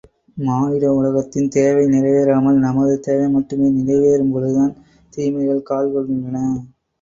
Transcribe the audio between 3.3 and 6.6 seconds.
மட்டுமே நிறைவேறும்பொழுதுதான் தீமைகள் கால் கொள்கின்றன.